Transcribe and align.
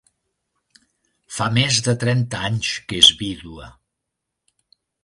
Fa 1.35 1.47
més 1.59 1.79
de 1.89 1.95
trenta 2.07 2.43
anys, 2.51 2.73
que 2.89 3.05
és 3.05 3.13
vídua! 3.21 3.71